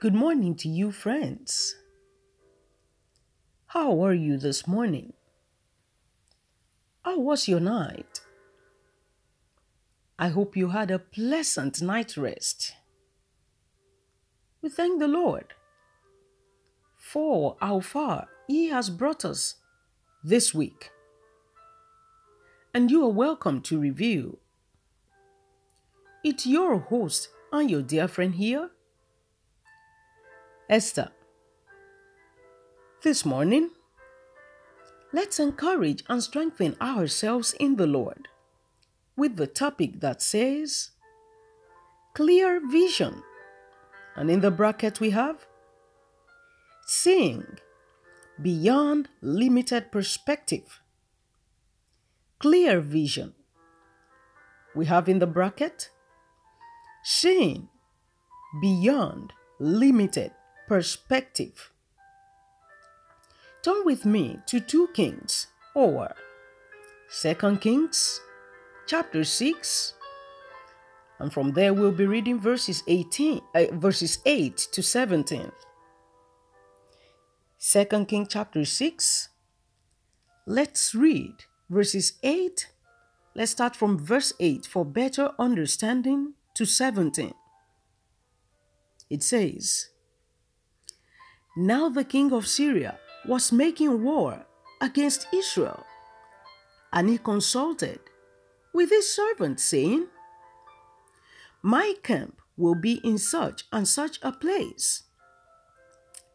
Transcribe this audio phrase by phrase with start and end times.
[0.00, 1.74] Good morning to you, friends.
[3.66, 5.12] How are you this morning?
[7.04, 8.20] How was your night?
[10.16, 12.76] I hope you had a pleasant night rest.
[14.62, 15.54] We thank the Lord
[16.96, 19.56] for how far He has brought us
[20.22, 20.92] this week.
[22.72, 24.38] And you are welcome to review.
[26.22, 28.70] It's your host and your dear friend here,
[30.68, 31.10] Esther.
[33.02, 33.70] This morning,
[35.14, 38.28] let's encourage and strengthen ourselves in the Lord
[39.16, 40.90] with the topic that says
[42.14, 43.22] clear vision.
[44.14, 45.46] And in the bracket, we have
[46.86, 47.46] seeing
[48.42, 50.82] beyond limited perspective.
[52.40, 53.32] Clear vision.
[54.76, 55.88] We have in the bracket
[57.04, 57.70] seeing
[58.60, 60.32] beyond limited
[60.68, 61.72] perspective.
[63.62, 66.14] Turn with me to 2 Kings or
[67.10, 68.20] 2 Kings
[68.86, 69.94] chapter 6
[71.18, 75.50] and from there we'll be reading verses 18 uh, verses 8 to 17.
[77.58, 79.28] 2 King chapter 6
[80.46, 82.68] Let's read verses 8
[83.34, 87.34] Let's start from verse 8 for better understanding to 17.
[89.08, 89.90] It says,
[91.58, 94.46] now the king of Syria was making war
[94.80, 95.84] against Israel,
[96.92, 97.98] and he consulted
[98.72, 100.06] with his servant, saying,
[101.60, 105.02] My camp will be in such and such a place.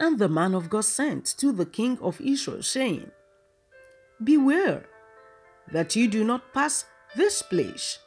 [0.00, 3.10] And the man of God sent to the king of Israel, saying,
[4.24, 4.86] Beware
[5.70, 7.98] that you do not pass this place,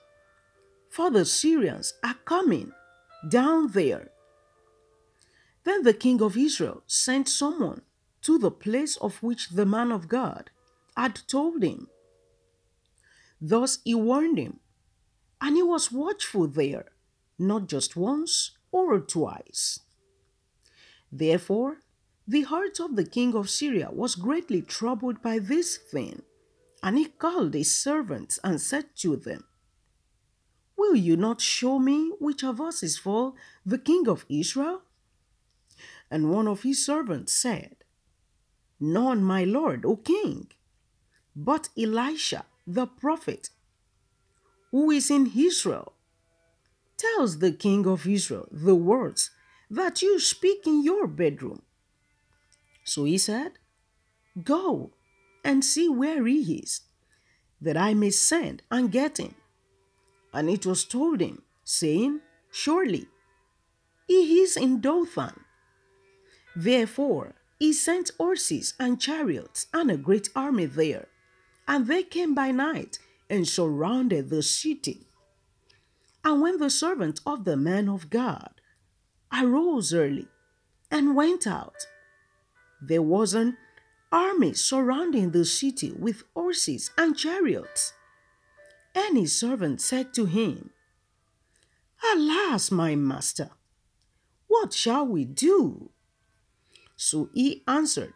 [0.89, 2.71] for the Syrians are coming
[3.29, 4.09] down there
[5.63, 7.81] then the king of Israel sent someone
[8.21, 10.49] to the place of which the man of God
[10.95, 11.87] had told him.
[13.41, 14.59] Thus he warned him,
[15.41, 16.85] and he was watchful there,
[17.37, 19.79] not just once or twice.
[21.11, 21.77] Therefore,
[22.27, 26.21] the heart of the king of Syria was greatly troubled by this thing,
[26.81, 29.43] and he called his servants and said to them,
[30.77, 33.33] Will you not show me which of us is for
[33.65, 34.81] the king of Israel?
[36.11, 37.77] And one of his servants said,
[38.79, 40.47] None, my lord, O king,
[41.35, 43.49] but Elisha the prophet,
[44.71, 45.93] who is in Israel,
[46.97, 49.31] tells the king of Israel the words
[49.69, 51.61] that you speak in your bedroom.
[52.85, 53.53] So he said,
[54.43, 54.91] Go
[55.43, 56.81] and see where he is,
[57.61, 59.35] that I may send and get him.
[60.33, 62.21] And it was told him, saying,
[62.51, 63.07] Surely
[64.07, 65.42] he is in Dothan.
[66.55, 71.07] Therefore, he sent horses and chariots and a great army there.
[71.67, 72.99] And they came by night
[73.29, 75.07] and surrounded the city.
[76.25, 78.61] And when the servant of the man of God
[79.31, 80.27] arose early
[80.91, 81.87] and went out,
[82.81, 83.57] there was an
[84.11, 87.93] army surrounding the city with horses and chariots.
[88.93, 90.71] And his servant said to him,
[92.13, 93.51] Alas, my master,
[94.47, 95.92] what shall we do?
[96.95, 98.13] So he answered,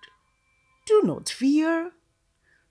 [0.85, 1.91] Do not fear,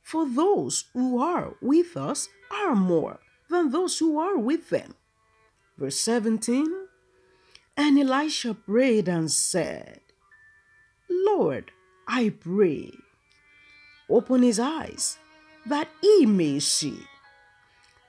[0.03, 3.19] for those who are with us are more
[3.51, 4.95] than those who are with them.
[5.77, 6.67] Verse 17
[7.77, 10.01] And Elisha prayed and said,
[11.09, 11.73] Lord,
[12.09, 12.93] I pray,
[14.09, 15.19] open his eyes
[15.67, 16.99] that he may see.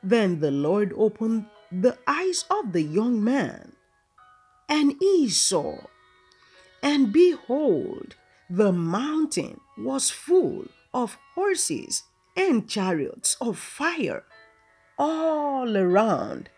[0.04, 3.74] Then the Lord opened the eyes of the young man,
[4.70, 5.78] and he saw
[6.82, 8.16] and behold,
[8.50, 12.04] the mountain was full of horses
[12.36, 14.24] and chariots of fire
[14.98, 16.50] all around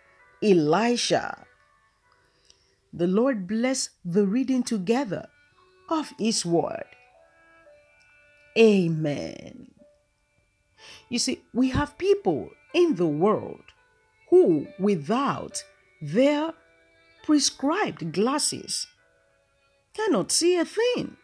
[0.44, 1.46] Elisha.
[2.94, 5.28] The Lord bless the reading together
[5.90, 6.86] of His word.
[8.58, 9.72] Amen.
[11.10, 13.64] You see, we have people in the world
[14.30, 15.64] who, without
[16.02, 16.54] their
[17.24, 18.88] prescribed glasses,
[20.00, 21.18] cannot see a thing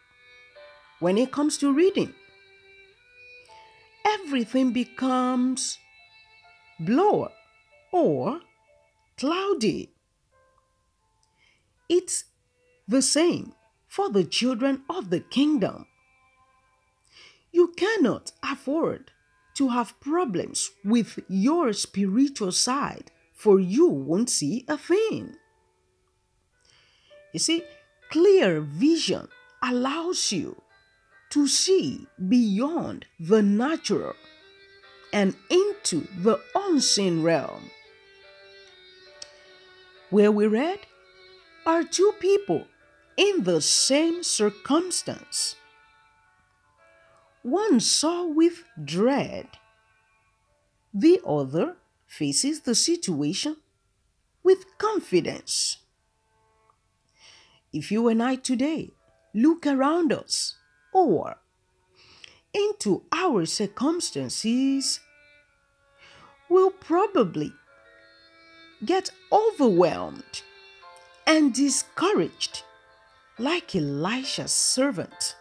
[1.00, 2.12] when it comes to reading.
[4.04, 5.78] Everything becomes
[6.78, 7.28] blur
[7.92, 8.40] or
[9.16, 9.90] cloudy.
[11.88, 12.24] It's
[12.86, 13.52] the same
[13.88, 15.86] for the children of the kingdom.
[17.52, 19.10] You cannot afford
[19.54, 25.36] to have problems with your spiritual side, for you won't see a thing.
[27.32, 27.62] You see,
[28.10, 29.28] Clear vision
[29.62, 30.62] allows you
[31.30, 34.14] to see beyond the natural
[35.12, 37.70] and into the unseen realm.
[40.10, 40.80] Where we read
[41.66, 42.66] are two people
[43.16, 45.56] in the same circumstance.
[47.42, 49.48] One saw with dread,
[50.92, 51.76] the other
[52.06, 53.56] faces the situation
[54.42, 55.78] with confidence.
[57.72, 58.92] If you and I today
[59.34, 60.56] look around us
[60.92, 61.36] or
[62.54, 65.00] into our circumstances,
[66.48, 67.52] we'll probably
[68.84, 70.42] get overwhelmed
[71.26, 72.62] and discouraged
[73.38, 75.36] like Elisha's servant.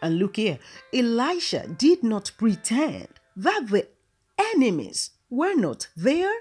[0.00, 0.58] And look here,
[0.92, 3.88] Elisha did not pretend that the
[4.54, 6.34] enemies were not there.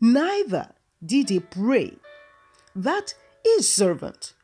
[0.00, 0.72] Neither
[1.04, 1.96] did he pray
[2.82, 4.34] that his servant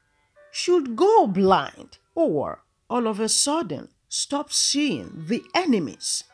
[0.50, 6.24] should go blind or all of a sudden stop seeing the enemies.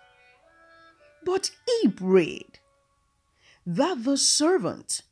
[1.24, 2.58] But he prayed
[3.64, 5.02] that the servant,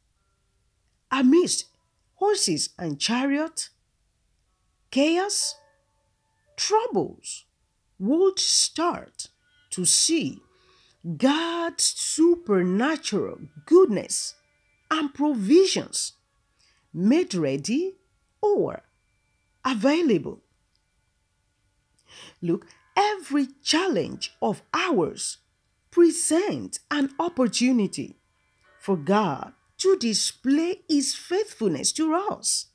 [1.10, 1.66] amidst
[2.16, 3.70] horses and chariot,
[4.90, 5.56] chaos,
[6.56, 7.44] troubles,
[7.98, 9.28] would start
[9.70, 10.40] to see
[11.16, 14.34] God's supernatural goodness
[14.90, 16.14] and provisions
[16.92, 17.96] made ready
[18.40, 18.82] or
[19.64, 20.40] available.
[22.42, 22.66] Look,
[22.96, 25.38] every challenge of ours
[25.90, 28.16] presents an opportunity
[28.80, 32.66] for God to display his faithfulness to us.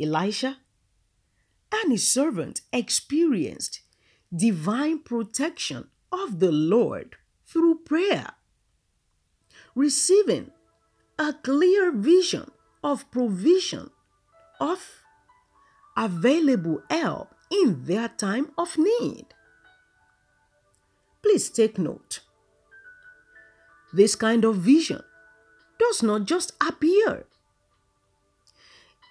[0.00, 0.58] Elisha
[1.72, 3.80] and his servant experienced
[4.34, 7.16] divine protection of the Lord
[7.46, 8.32] through prayer,
[9.74, 10.50] receiving
[11.18, 12.50] a clear vision
[12.82, 13.90] of provision
[14.60, 15.04] of
[15.96, 19.26] available help in their time of need.
[21.22, 22.20] Please take note.
[23.92, 25.02] This kind of vision
[25.78, 27.26] does not just appear.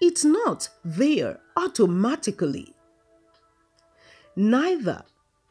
[0.02, 2.74] It's not there automatically.
[4.36, 5.04] Neither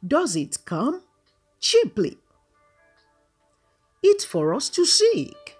[0.06, 1.02] does it come
[1.60, 2.18] cheaply.
[4.02, 5.56] It's for us to seek.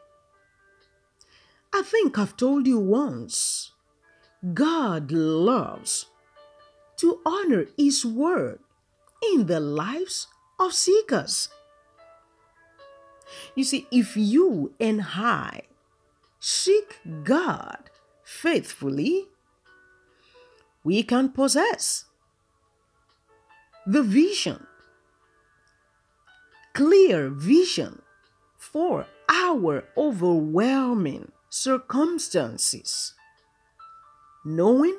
[1.75, 3.73] I think I've told you once
[4.53, 6.07] God loves
[6.97, 8.61] to honor His word
[9.33, 10.27] in the lives
[10.61, 11.49] of seekers.
[13.55, 15.63] You see, if you and I
[16.39, 17.91] seek God
[18.23, 19.29] faithfully,
[20.85, 22.05] we can possess
[23.87, 24.67] the vision,
[26.75, 28.03] clear vision
[28.59, 33.13] for our overwhelming circumstances,
[34.43, 34.97] knowing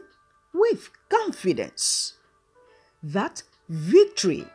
[0.54, 2.14] with confidence
[3.02, 4.46] that victory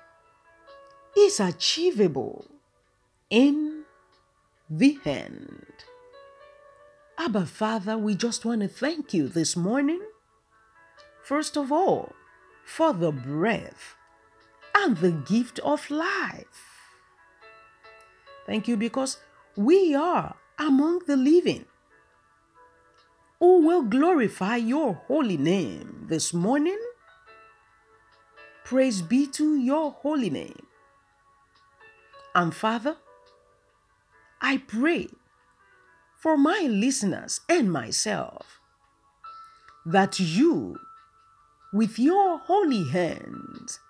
[1.19, 2.47] is achievable
[3.31, 3.83] in
[4.71, 5.67] the end.
[7.19, 10.01] Abba, Father, we just want to thank you this morning,
[11.25, 12.13] first of all,
[12.65, 13.97] for the breath
[14.73, 16.93] and the gift of life.
[18.47, 19.19] Thank you because
[19.57, 21.65] we are among the living
[23.41, 26.79] who will glorify your holy name this morning.
[28.65, 30.67] Praise be to your holy name.
[32.35, 32.97] And Father,
[34.41, 35.09] I pray
[36.17, 38.61] for my listeners and myself
[39.87, 40.77] that you,
[41.73, 43.81] with your holy hands,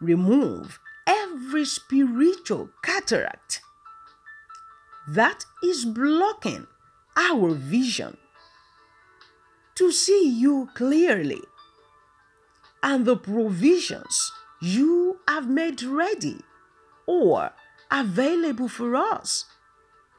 [0.00, 3.60] remove every spiritual cataract
[5.08, 6.66] that is blocking
[7.16, 8.18] our vision
[9.76, 11.42] to see you clearly
[12.82, 16.40] and the provisions you have made ready
[17.06, 17.52] or
[17.90, 19.44] available for us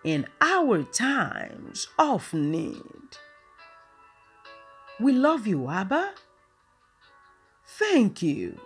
[0.04, 3.18] in our times of need.
[5.00, 6.14] We love you, Abba.
[7.66, 8.60] Thank you.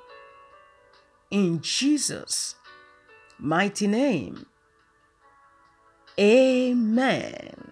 [1.29, 2.55] In Jesus'
[3.39, 4.45] mighty name.
[6.19, 7.70] Amen.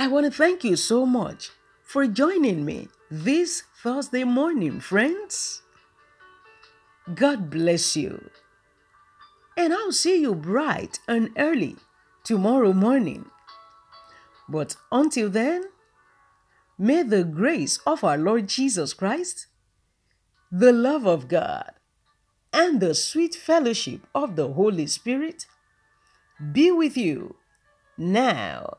[0.00, 1.50] I want to thank you so much
[1.82, 5.62] for joining me this Thursday morning, friends.
[7.16, 8.30] God bless you.
[9.56, 11.74] And I'll see you bright and early
[12.22, 13.24] tomorrow morning.
[14.48, 15.64] But until then,
[16.78, 19.48] may the grace of our Lord Jesus Christ,
[20.52, 21.72] the love of God,
[22.52, 25.46] and the sweet fellowship of the Holy Spirit
[26.52, 27.34] be with you
[27.96, 28.78] now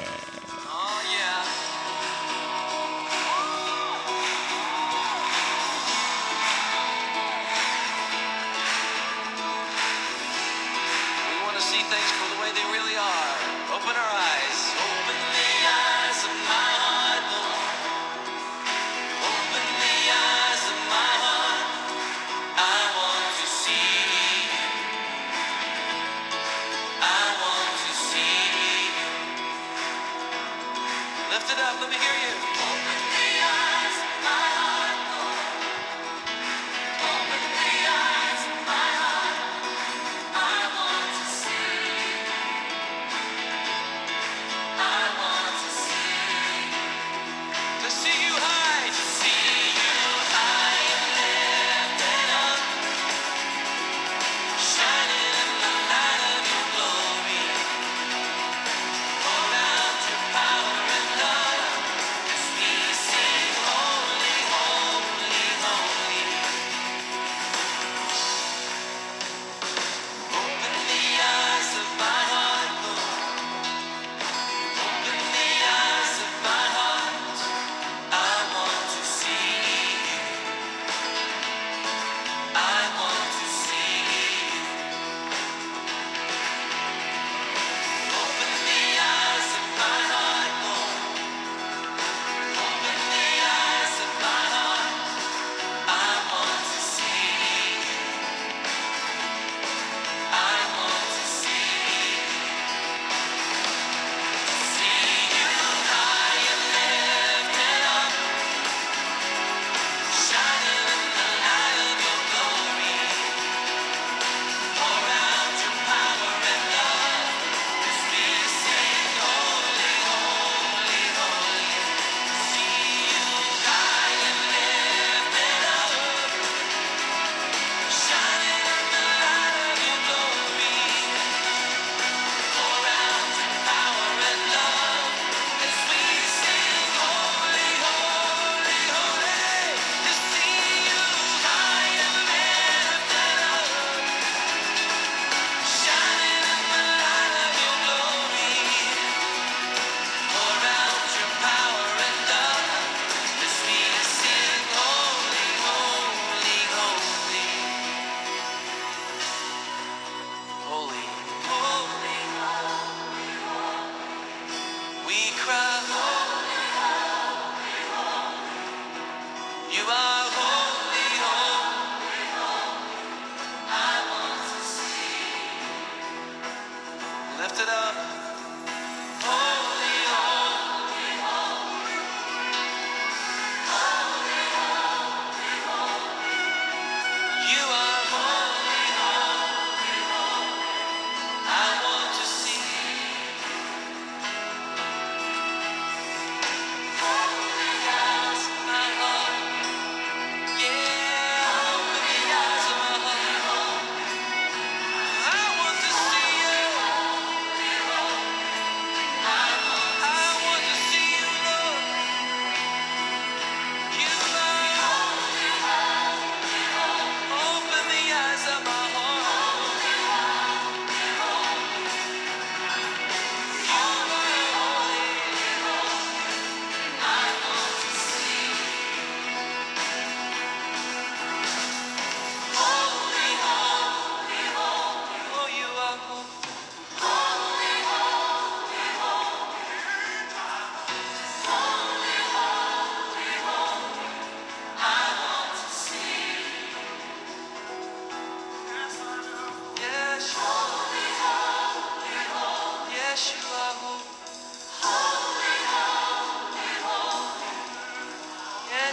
[31.41, 31.81] Lift it up.
[31.81, 32.50] Let me hear you.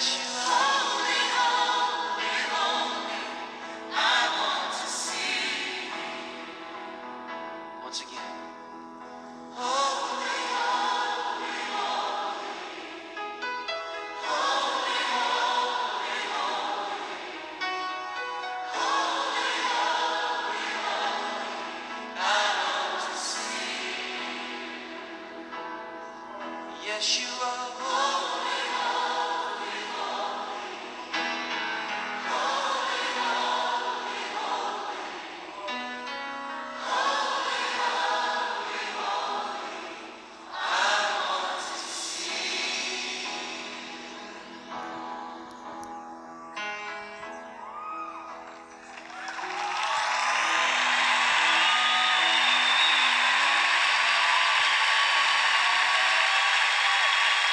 [0.01, 0.68] You are.